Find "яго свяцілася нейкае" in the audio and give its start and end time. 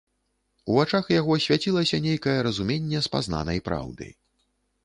1.15-2.35